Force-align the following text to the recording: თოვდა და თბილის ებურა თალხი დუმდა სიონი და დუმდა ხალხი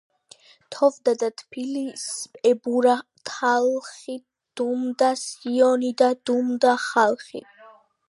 თოვდა 0.75 1.13
და 1.23 1.29
თბილის 1.41 2.05
ებურა 2.53 2.95
თალხი 3.33 4.19
დუმდა 4.61 5.13
სიონი 5.27 5.97
და 6.05 6.13
დუმდა 6.31 6.77
ხალხი 6.91 7.49